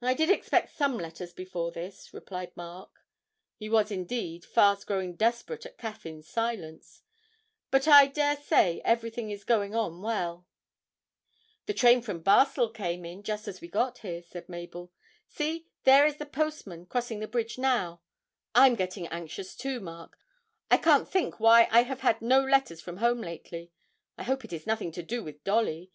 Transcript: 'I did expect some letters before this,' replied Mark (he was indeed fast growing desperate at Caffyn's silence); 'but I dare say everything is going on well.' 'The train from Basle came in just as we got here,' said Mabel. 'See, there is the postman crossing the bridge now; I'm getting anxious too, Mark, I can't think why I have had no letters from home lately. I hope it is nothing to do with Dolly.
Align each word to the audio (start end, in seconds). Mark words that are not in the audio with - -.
'I 0.00 0.14
did 0.14 0.30
expect 0.30 0.74
some 0.74 0.96
letters 0.96 1.34
before 1.34 1.70
this,' 1.70 2.14
replied 2.14 2.56
Mark 2.56 3.02
(he 3.58 3.68
was 3.68 3.90
indeed 3.90 4.42
fast 4.42 4.86
growing 4.86 5.16
desperate 5.16 5.66
at 5.66 5.76
Caffyn's 5.76 6.26
silence); 6.26 7.02
'but 7.70 7.86
I 7.86 8.06
dare 8.06 8.36
say 8.36 8.80
everything 8.86 9.30
is 9.30 9.44
going 9.44 9.74
on 9.74 10.00
well.' 10.00 10.46
'The 11.66 11.74
train 11.74 12.00
from 12.00 12.22
Basle 12.22 12.70
came 12.70 13.04
in 13.04 13.22
just 13.22 13.46
as 13.46 13.60
we 13.60 13.68
got 13.68 13.98
here,' 13.98 14.22
said 14.22 14.48
Mabel. 14.48 14.90
'See, 15.28 15.66
there 15.82 16.06
is 16.06 16.16
the 16.16 16.24
postman 16.24 16.86
crossing 16.86 17.20
the 17.20 17.28
bridge 17.28 17.58
now; 17.58 18.00
I'm 18.54 18.74
getting 18.76 19.06
anxious 19.08 19.54
too, 19.54 19.78
Mark, 19.78 20.16
I 20.70 20.78
can't 20.78 21.06
think 21.06 21.38
why 21.38 21.68
I 21.70 21.82
have 21.82 22.00
had 22.00 22.22
no 22.22 22.40
letters 22.42 22.80
from 22.80 22.96
home 22.96 23.20
lately. 23.20 23.72
I 24.16 24.22
hope 24.22 24.42
it 24.46 24.54
is 24.54 24.66
nothing 24.66 24.90
to 24.92 25.02
do 25.02 25.22
with 25.22 25.44
Dolly. 25.44 25.92